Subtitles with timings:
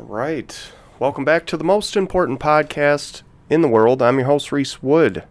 [0.00, 0.58] All right.
[0.98, 4.00] Welcome back to the most important podcast in the world.
[4.00, 5.24] I'm your host, Reese Wood.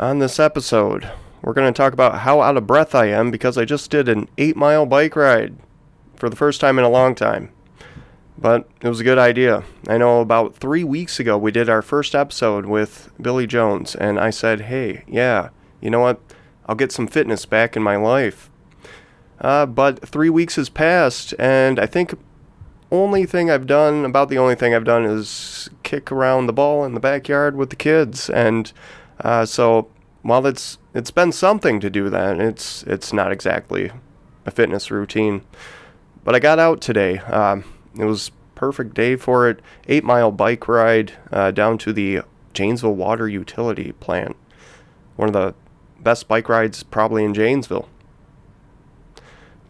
[0.00, 1.08] On this episode,
[1.42, 4.08] we're going to talk about how out of breath I am because I just did
[4.08, 5.54] an eight mile bike ride
[6.16, 7.52] for the first time in a long time.
[8.36, 9.62] But it was a good idea.
[9.86, 14.18] I know about three weeks ago we did our first episode with Billy Jones, and
[14.18, 16.20] I said, hey, yeah, you know what?
[16.66, 18.50] I'll get some fitness back in my life.
[19.40, 22.14] Uh, but three weeks has passed, and I think
[22.92, 26.84] only thing I've done, about the only thing I've done, is kick around the ball
[26.84, 28.30] in the backyard with the kids.
[28.30, 28.70] And
[29.20, 29.88] uh, so
[30.20, 33.90] while it's it's been something to do that, it's it's not exactly
[34.44, 35.42] a fitness routine.
[36.22, 37.18] But I got out today.
[37.18, 37.64] Um,
[37.98, 39.60] it was perfect day for it.
[39.88, 42.20] Eight mile bike ride uh, down to the
[42.52, 44.36] Janesville Water Utility Plant.
[45.16, 45.54] One of the
[46.00, 47.88] best bike rides probably in Janesville.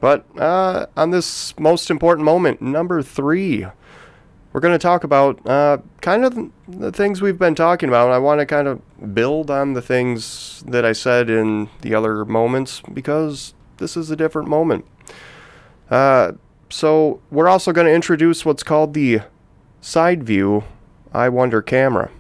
[0.03, 3.65] But uh, on this most important moment, number three,
[4.53, 8.11] we're going to talk about uh, kind of the things we've been talking about.
[8.11, 12.25] I want to kind of build on the things that I said in the other
[12.25, 14.87] moments because this is a different moment.
[15.89, 16.33] Uh,
[16.69, 19.21] so, we're also going to introduce what's called the
[19.81, 20.65] side view
[21.13, 22.11] I Wonder camera.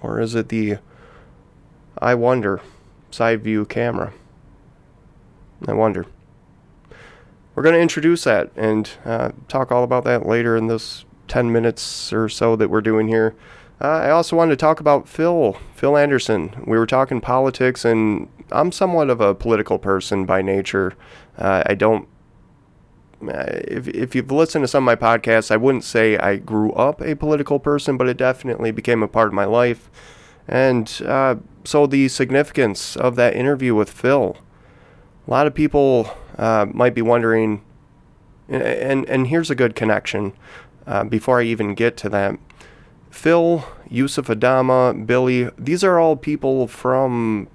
[0.00, 0.78] Or is it the
[1.98, 2.60] I Wonder
[3.12, 4.12] side view camera?
[5.68, 6.06] I wonder.
[7.54, 11.52] We're going to introduce that and uh, talk all about that later in this 10
[11.52, 13.34] minutes or so that we're doing here.
[13.80, 16.54] Uh, I also wanted to talk about Phil, Phil Anderson.
[16.66, 20.94] We were talking politics, and I'm somewhat of a political person by nature.
[21.36, 22.08] Uh, I don't.
[23.20, 26.72] Uh, if, if you've listened to some of my podcasts, I wouldn't say I grew
[26.72, 29.90] up a political person, but it definitely became a part of my life.
[30.46, 34.36] And uh, so the significance of that interview with Phil,
[35.26, 37.62] a lot of people uh, might be wondering,
[38.48, 40.32] and and here's a good connection.
[40.86, 42.38] Uh, before I even get to that,
[43.10, 47.46] Phil, Yusuf Adama, Billy, these are all people from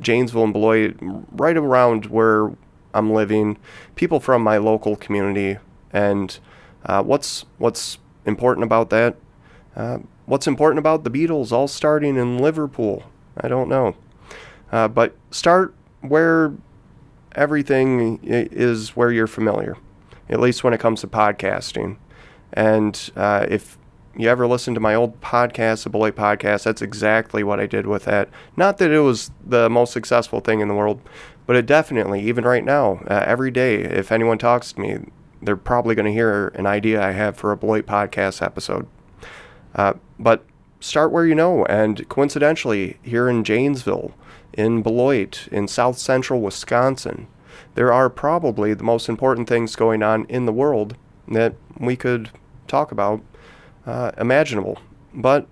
[0.00, 2.52] Janesville and Beloit, right around where
[2.94, 3.58] I'm living.
[3.96, 5.58] People from my local community,
[5.92, 6.38] and
[6.86, 9.16] uh, what's what's important about that?
[9.74, 13.04] Uh, what's important about the Beatles all starting in Liverpool?
[13.36, 13.96] I don't know,
[14.70, 16.52] uh, but start where
[17.38, 19.76] everything is where you're familiar,
[20.28, 21.96] at least when it comes to podcasting.
[22.52, 23.78] And uh, if
[24.16, 27.86] you ever listen to my old podcast, the Beloit podcast, that's exactly what I did
[27.86, 28.28] with that.
[28.56, 31.00] Not that it was the most successful thing in the world,
[31.46, 34.98] but it definitely, even right now, uh, every day, if anyone talks to me,
[35.40, 38.88] they're probably going to hear an idea I have for a Beloit podcast episode.
[39.74, 40.44] Uh, but
[40.80, 41.64] start where you know.
[41.66, 44.14] And coincidentally, here in Janesville,
[44.52, 47.26] in Beloit, in south central Wisconsin,
[47.74, 50.96] there are probably the most important things going on in the world
[51.28, 52.30] that we could
[52.66, 53.20] talk about
[53.86, 54.78] uh, imaginable.
[55.14, 55.46] But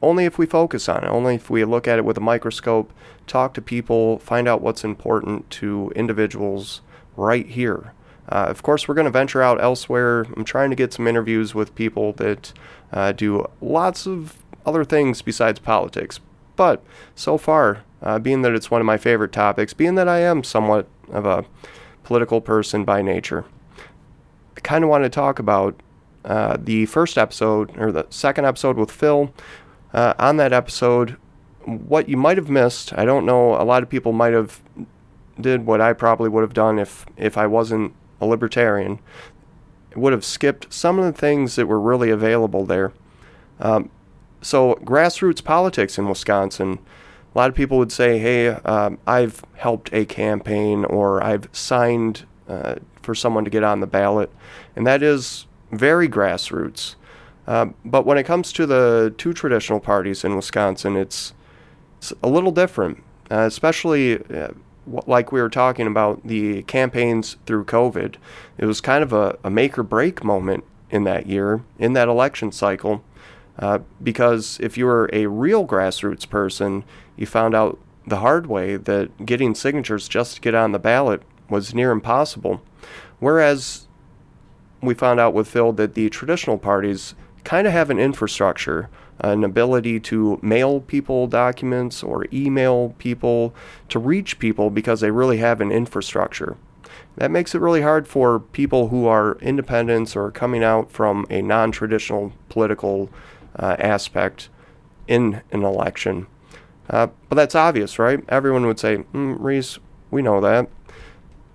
[0.00, 2.92] only if we focus on it, only if we look at it with a microscope,
[3.26, 6.80] talk to people, find out what's important to individuals
[7.16, 7.92] right here.
[8.28, 10.26] Uh, of course, we're going to venture out elsewhere.
[10.36, 12.52] I'm trying to get some interviews with people that
[12.92, 16.20] uh, do lots of other things besides politics.
[16.56, 16.82] But
[17.14, 20.44] so far, uh, being that it's one of my favorite topics, being that I am
[20.44, 21.44] somewhat of a
[22.04, 23.44] political person by nature,
[24.56, 25.80] I kind of want to talk about
[26.24, 29.32] uh, the first episode or the second episode with Phil.
[29.92, 31.16] Uh, on that episode,
[31.64, 33.54] what you might have missed, I don't know.
[33.60, 34.60] A lot of people might have
[35.40, 38.98] did what I probably would have done if if I wasn't a libertarian.
[39.94, 42.92] Would have skipped some of the things that were really available there.
[43.60, 43.90] Um,
[44.42, 46.78] so grassroots politics in Wisconsin.
[47.34, 52.24] A lot of people would say, "Hey, um, I've helped a campaign, or I've signed
[52.48, 54.30] uh, for someone to get on the ballot,"
[54.76, 56.96] and that is very grassroots.
[57.46, 61.34] Uh, but when it comes to the two traditional parties in Wisconsin, it's,
[61.98, 64.48] it's a little different, uh, especially uh,
[64.86, 68.16] like we were talking about the campaigns through COVID.
[68.58, 72.08] It was kind of a, a make or break moment in that year, in that
[72.08, 73.02] election cycle.
[73.58, 76.84] Uh, because if you were a real grassroots person,
[77.16, 81.22] you found out the hard way that getting signatures just to get on the ballot
[81.48, 82.62] was near impossible.
[83.20, 83.86] Whereas
[84.80, 87.14] we found out with Phil that the traditional parties
[87.44, 88.88] kind of have an infrastructure,
[89.20, 93.54] an ability to mail people documents or email people
[93.88, 96.56] to reach people because they really have an infrastructure.
[97.16, 101.42] That makes it really hard for people who are independents or coming out from a
[101.42, 103.10] non traditional political
[103.58, 104.48] uh, aspect
[105.08, 106.26] in an election.
[106.90, 108.22] Uh, but that's obvious, right?
[108.28, 109.78] Everyone would say, mm, Reese,
[110.10, 110.68] we know that.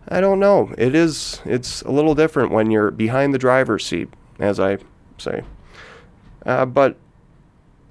[0.09, 0.73] I don't know.
[0.77, 1.41] It is.
[1.45, 4.09] It's a little different when you're behind the driver's seat.
[4.39, 4.77] as I
[5.17, 5.43] say.
[6.45, 6.97] Uh, but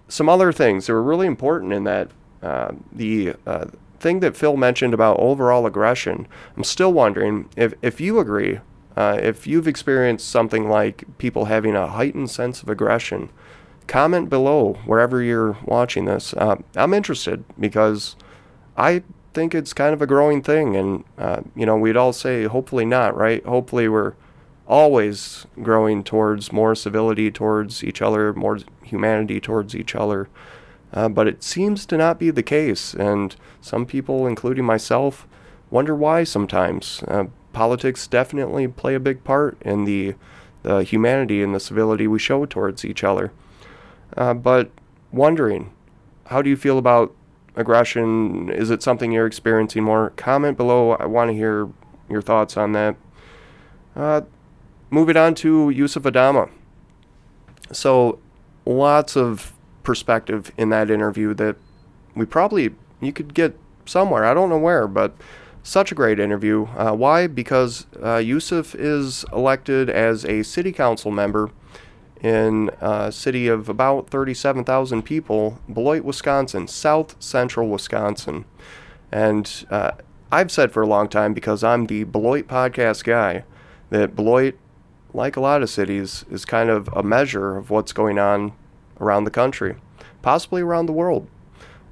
[0.08, 2.10] some other things that were really important in that
[2.42, 3.66] uh, the uh,
[3.98, 6.26] thing that Phil mentioned about overall aggression.
[6.56, 8.60] I'm still wondering if if you agree,
[8.96, 13.30] uh, if you've experienced something like people having a heightened sense of aggression.
[13.86, 16.34] Comment below wherever you're watching this.
[16.34, 18.16] Uh, I'm interested because
[18.76, 19.02] I
[19.32, 22.84] think it's kind of a growing thing, and uh, you know we'd all say hopefully
[22.84, 23.44] not, right?
[23.44, 24.14] Hopefully we're
[24.66, 30.28] always growing towards more civility towards each other, more humanity towards each other.
[30.92, 35.26] Uh, but it seems to not be the case, and some people, including myself,
[35.70, 37.02] wonder why sometimes.
[37.08, 40.14] Uh, politics definitely play a big part in the,
[40.62, 43.32] the humanity and the civility we show towards each other.
[44.16, 44.70] Uh, but
[45.12, 45.72] wondering,
[46.26, 47.14] how do you feel about
[47.54, 48.50] aggression?
[48.50, 50.10] Is it something you're experiencing more?
[50.16, 50.92] Comment below.
[50.92, 51.68] I want to hear
[52.08, 52.96] your thoughts on that.
[53.94, 54.22] Uh,
[54.90, 56.50] moving on to Yusuf Adama.
[57.72, 58.18] So,
[58.64, 61.56] lots of perspective in that interview that
[62.14, 64.24] we probably you could get somewhere.
[64.24, 65.14] I don't know where, but
[65.62, 66.66] such a great interview.
[66.76, 67.26] Uh, why?
[67.26, 71.50] Because uh, Yusuf is elected as a city council member
[72.20, 78.44] in a city of about 37,000 people, Beloit, Wisconsin, south central Wisconsin.
[79.12, 79.92] And uh,
[80.32, 83.44] I've said for a long time, because I'm the Beloit podcast guy,
[83.90, 84.56] that Beloit
[85.16, 88.52] like a lot of cities, is kind of a measure of what's going on
[89.00, 89.76] around the country,
[90.22, 91.26] possibly around the world.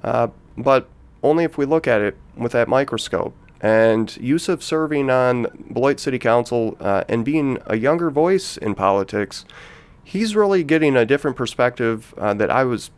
[0.02, 0.88] Uh, but
[1.22, 3.34] only if we look at it with that microscope.
[3.60, 9.46] And Yusuf serving on Beloit City Council uh, and being a younger voice in politics,
[10.04, 12.90] he's really getting a different perspective uh, that I was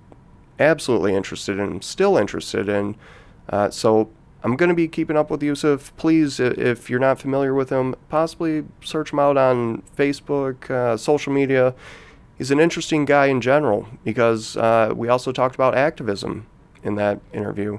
[0.59, 2.97] absolutely interested in, still interested in.
[3.49, 4.11] Uh, so
[4.43, 5.97] I'm going to be keeping up with Yusuf.
[5.97, 11.33] Please, if you're not familiar with him, possibly search him out on Facebook, uh, social
[11.33, 11.75] media.
[12.37, 16.47] He's an interesting guy in general because uh, we also talked about activism
[16.83, 17.79] in that interview.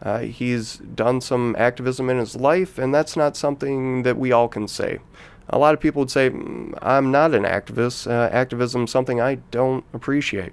[0.00, 4.48] Uh, he's done some activism in his life, and that's not something that we all
[4.48, 5.00] can say.
[5.50, 8.10] A lot of people would say, mm, I'm not an activist.
[8.10, 10.52] Uh, activism is something I don't appreciate.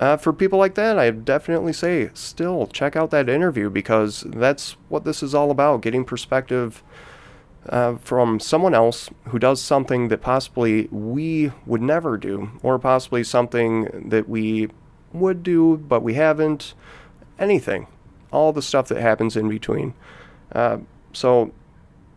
[0.00, 4.72] Uh, for people like that, I definitely say still check out that interview because that's
[4.88, 6.82] what this is all about getting perspective
[7.68, 13.22] uh, from someone else who does something that possibly we would never do, or possibly
[13.22, 14.68] something that we
[15.12, 16.74] would do but we haven't.
[17.38, 17.86] Anything.
[18.32, 19.94] All the stuff that happens in between.
[20.52, 20.78] Uh,
[21.12, 21.52] so,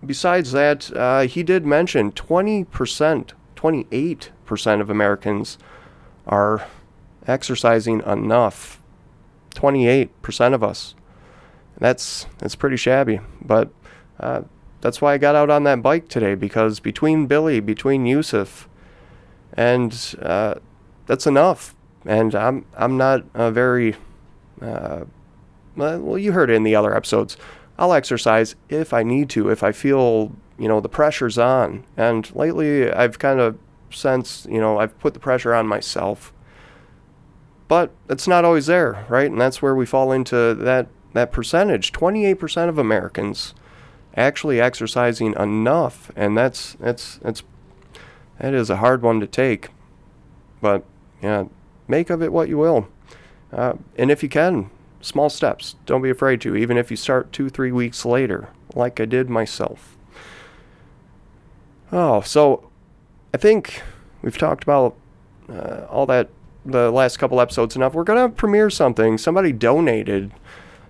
[0.06, 5.57] besides that, uh, he did mention 20%, 28% of Americans
[6.28, 6.68] are
[7.28, 8.81] exercising enough.
[9.56, 10.96] 28% of us.
[11.78, 13.69] That's that's pretty shabby, but
[14.19, 14.44] uh,
[14.81, 18.69] that's why I got out on that bike today because between Billy, between Yusuf,
[19.54, 20.56] and uh,
[21.06, 21.75] that's enough.
[22.06, 23.96] And I'm I'm not a very
[24.62, 25.06] uh,
[25.75, 26.18] well.
[26.18, 27.36] You heard it in the other episodes.
[27.77, 31.83] I'll exercise if I need to, if I feel you know the pressure's on.
[31.98, 33.57] And lately, I've kind of
[33.92, 36.33] sensed you know I've put the pressure on myself
[37.68, 39.30] but it's not always there, right?
[39.30, 41.94] And that's where we fall into that that percentage.
[41.94, 43.56] 28% of Americans
[44.18, 47.44] actually exercising enough, and that's that's that's
[48.39, 49.70] that is a hard one to take.
[50.62, 50.84] But
[51.22, 51.46] yeah,
[51.88, 52.88] make of it what you will.
[53.51, 54.70] Uh, and if you can,
[55.05, 55.75] small steps.
[55.85, 59.29] Don't be afraid to, even if you start two, three weeks later, like I did
[59.29, 59.95] myself.
[61.91, 62.69] Oh, so
[63.33, 63.83] I think
[64.21, 64.95] we've talked about
[65.47, 66.29] uh, all that
[66.65, 67.93] the last couple episodes enough.
[67.93, 69.19] We're gonna premiere something.
[69.19, 70.31] Somebody donated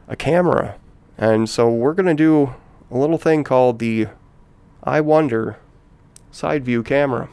[0.08, 0.78] a camera,
[1.18, 2.56] and so we're gonna do
[2.90, 4.08] a little thing called the
[4.82, 5.58] I Wonder
[6.32, 7.28] side view camera.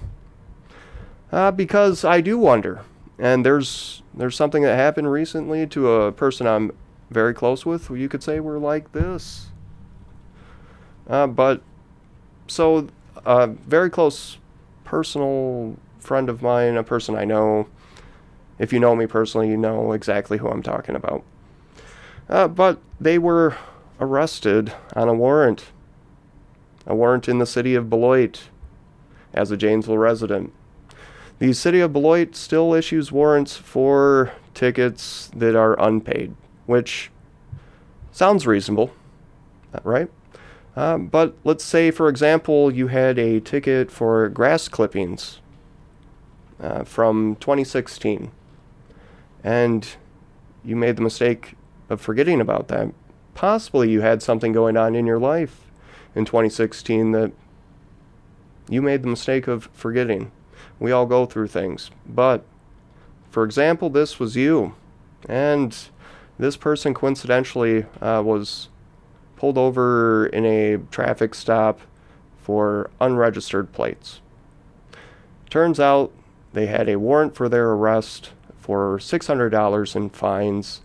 [1.30, 2.82] Uh, because I do wonder,
[3.18, 6.72] and there's there's something that happened recently to a person I'm
[7.10, 7.90] very close with.
[7.90, 9.48] You could say we're like this.
[11.08, 11.62] Uh, but
[12.46, 12.88] so
[13.24, 14.38] a very close
[14.84, 17.68] personal friend of mine, a person I know,
[18.58, 21.22] if you know me personally, you know exactly who I'm talking about.
[22.28, 23.56] Uh, but they were
[24.00, 25.66] arrested on a warrant,
[26.86, 28.48] a warrant in the city of Beloit
[29.32, 30.52] as a Janesville resident.
[31.42, 37.10] The city of Beloit still issues warrants for tickets that are unpaid, which
[38.12, 38.92] sounds reasonable,
[39.82, 40.08] right?
[40.76, 45.40] Uh, but let's say, for example, you had a ticket for grass clippings
[46.60, 48.30] uh, from 2016
[49.42, 49.96] and
[50.64, 51.56] you made the mistake
[51.90, 52.94] of forgetting about that.
[53.34, 55.72] Possibly you had something going on in your life
[56.14, 57.32] in 2016 that
[58.68, 60.30] you made the mistake of forgetting.
[60.82, 61.92] We all go through things.
[62.04, 62.44] But,
[63.30, 64.74] for example, this was you.
[65.28, 65.76] And
[66.40, 68.68] this person coincidentally uh, was
[69.36, 71.78] pulled over in a traffic stop
[72.36, 74.20] for unregistered plates.
[75.48, 76.10] Turns out
[76.52, 80.80] they had a warrant for their arrest for $600 in fines,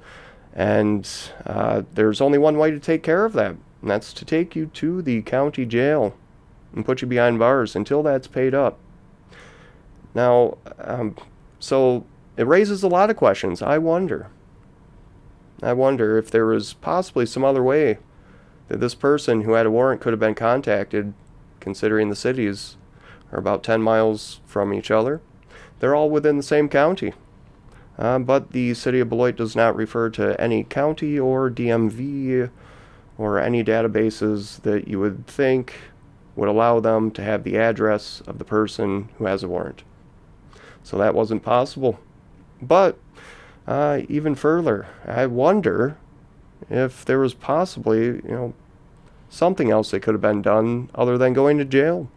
[0.53, 1.09] and
[1.43, 4.67] uh, there's only one way to take care of that, and that's to take you
[4.67, 6.15] to the county jail
[6.75, 8.77] and put you behind bars until that's paid up.
[10.17, 11.15] Now, um,
[11.59, 12.03] so
[12.38, 13.62] it raises a lot of questions.
[13.62, 14.31] I wonder.
[15.62, 18.00] I wonder if there was possibly some other way
[18.67, 21.13] that this person who had a warrant could have been contacted,
[21.59, 22.77] considering the cities
[23.31, 25.21] are about 10 miles from each other.
[25.79, 27.13] They're all within the same county.
[28.00, 32.50] Uh, but the city of Beloit does not refer to any county or DMV
[33.19, 35.75] or any databases that you would think
[36.36, 39.83] would allow them to have the address of the person who has a warrant.
[40.88, 42.00] So that wasn't possible.
[42.62, 42.98] But
[43.67, 45.98] uh, even further, I wonder
[46.70, 48.53] if there was possibly, you know,
[49.29, 52.10] something else that could have been done other than going to jail.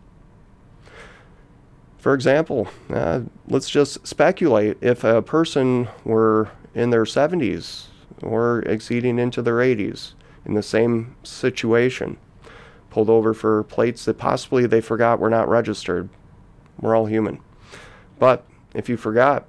[1.99, 7.87] For example, uh, let's just speculate if a person were in their 70s
[8.23, 10.13] or exceeding into their 80s
[10.45, 12.19] in the same situation,
[12.89, 16.09] pulled over for plates that possibly they forgot were not registered.
[16.81, 17.41] We're all human.
[18.21, 19.47] But if you forgot,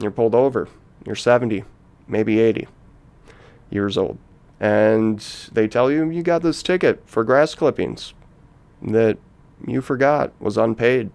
[0.00, 0.68] you're pulled over,
[1.06, 1.64] you're 70,
[2.06, 2.68] maybe 80
[3.70, 4.18] years old,
[4.60, 5.18] and
[5.52, 8.14] they tell you you got this ticket for grass clippings
[8.82, 9.18] that
[9.66, 11.10] you forgot was unpaid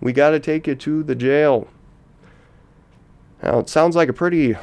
[0.00, 1.68] we got to take you to the jail.
[3.42, 4.56] Now, it sounds like a pretty,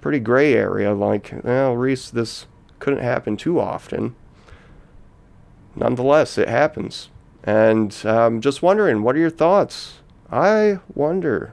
[0.00, 0.94] pretty gray area.
[0.94, 2.46] Like, well, Reese, this
[2.78, 4.14] couldn't happen too often.
[5.76, 7.10] Nonetheless, it happens.
[7.44, 9.99] And I'm um, just wondering, what are your thoughts?
[10.30, 11.52] I wonder.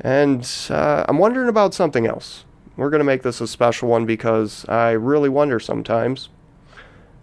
[0.00, 2.44] And uh, I'm wondering about something else.
[2.76, 6.28] We're going to make this a special one because I really wonder sometimes.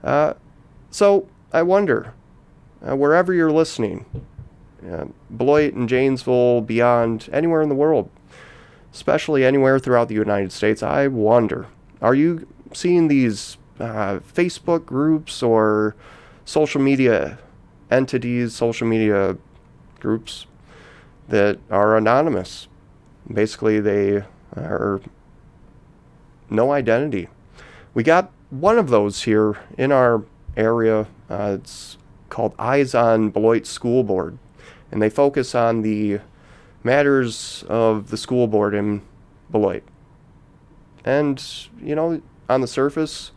[0.03, 0.33] Uh,
[0.89, 2.13] so, I wonder,
[2.87, 4.05] uh, wherever you're listening,
[4.91, 8.09] uh, Beloit and Janesville, beyond, anywhere in the world,
[8.91, 10.81] especially anywhere throughout the United States.
[10.81, 11.67] I wonder,
[12.01, 15.95] are you seeing these uh, Facebook groups or
[16.45, 17.37] social media
[17.91, 19.37] entities, social media
[20.03, 20.45] groups
[21.29, 22.67] that are anonymous?
[23.27, 24.23] Basically, they
[24.55, 25.01] are
[26.49, 27.27] no identity.
[27.95, 30.23] We got one of those here in our
[30.55, 31.07] area.
[31.27, 31.97] Uh, it's
[32.29, 34.37] called Eyes on Beloit School Board
[34.93, 36.19] and they focus on the
[36.83, 39.01] matters of the school board in
[39.49, 39.81] Beloit.
[41.03, 41.43] And,
[41.81, 43.31] you know, on the surface,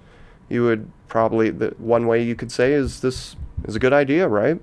[0.50, 4.28] you would probably, the one way you could say is this is a good idea,
[4.28, 4.61] right?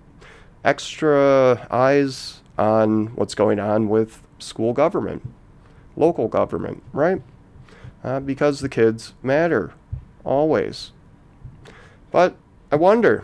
[0.63, 5.27] Extra eyes on what's going on with school government,
[5.95, 7.21] local government, right?
[8.03, 9.73] Uh, because the kids matter,
[10.23, 10.91] always.
[12.11, 12.35] But
[12.71, 13.23] I wonder,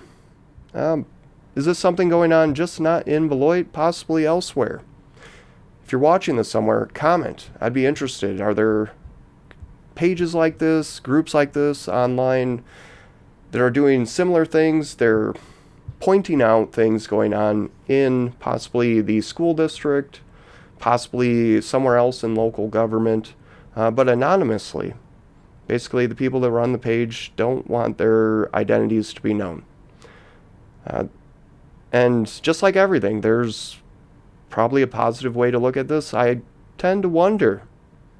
[0.73, 1.05] um,
[1.55, 4.81] is this something going on just not in Beloit, possibly elsewhere?
[5.83, 7.49] If you're watching this somewhere, comment.
[7.59, 8.39] I'd be interested.
[8.39, 8.91] Are there
[9.95, 12.63] pages like this, groups like this online
[13.51, 14.95] that are doing similar things?
[14.95, 15.33] They're
[15.99, 20.21] pointing out things going on in possibly the school district,
[20.79, 23.33] possibly somewhere else in local government,
[23.75, 24.93] uh, but anonymously.
[25.67, 29.63] Basically, the people that run the page don't want their identities to be known.
[30.87, 31.05] Uh,
[31.91, 33.77] and just like everything, there's
[34.49, 36.13] probably a positive way to look at this.
[36.13, 36.41] I
[36.77, 37.63] tend to wonder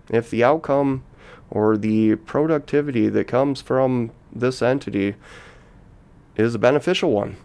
[0.10, 1.04] if the outcome
[1.50, 5.16] or the productivity that comes from this entity
[6.36, 7.38] is a beneficial one.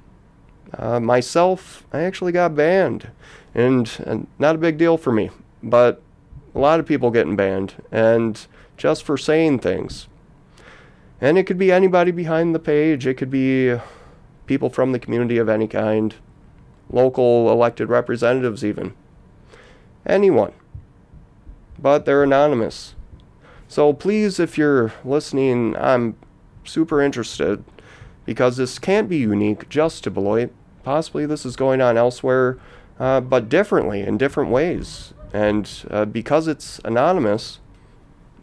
[0.73, 3.09] Uh, myself, I actually got banned,
[3.55, 5.31] and, and not a big deal for me,
[5.63, 6.03] but
[6.55, 10.09] a lot of people getting banned, and just for saying things.
[11.21, 13.77] And it could be anybody behind the page, it could be
[14.47, 16.15] people from the community of any kind,
[16.91, 18.95] local elected representatives, even.
[20.05, 20.53] Anyone.
[21.79, 22.95] But they're anonymous.
[23.69, 26.17] So please, if you're listening, I'm
[26.65, 27.65] super interested
[28.25, 30.51] because this can't be unique just to Beloit.
[30.83, 32.59] Possibly this is going on elsewhere,
[32.99, 35.15] uh, but differently in different ways.
[35.33, 37.59] And uh, because it's anonymous,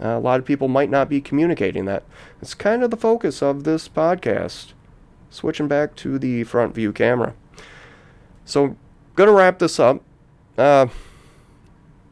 [0.01, 2.03] uh, a lot of people might not be communicating that.
[2.41, 4.73] It's kind of the focus of this podcast
[5.29, 7.33] switching back to the front view camera.
[8.43, 8.75] So,
[9.15, 10.01] gonna wrap this up.
[10.57, 10.87] Uh,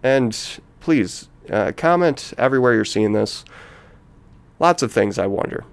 [0.01, 3.43] and please uh, comment everywhere you're seeing this.
[4.59, 5.65] Lots of things I wonder.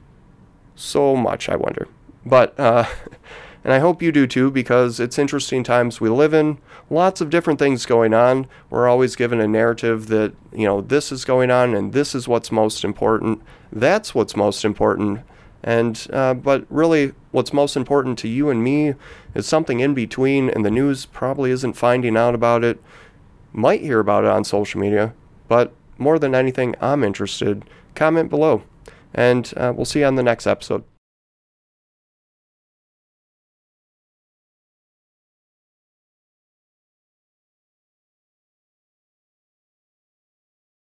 [0.77, 1.89] So much I wonder.
[2.25, 2.87] But uh,
[3.67, 6.59] And I hope you do too because it's interesting times we live in.
[6.89, 8.47] Lots of different things going on.
[8.71, 12.29] We're always given a narrative that, you know, this is going on and this is
[12.29, 13.43] what's most important.
[13.73, 15.23] That's what's most important.
[15.65, 18.95] And, uh, but really, what's most important to you and me
[19.35, 22.81] is something in between, and the news probably isn't finding out about it.
[23.53, 25.13] Might hear about it on social media,
[25.49, 27.65] but more than anything, I'm interested.
[27.97, 28.63] Comment below,
[29.15, 30.85] and uh, we'll see you on the next episode.